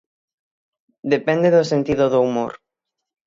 [1.13, 2.51] Depende do sentido do humor.